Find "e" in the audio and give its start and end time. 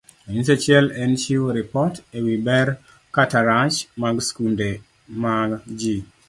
2.17-2.19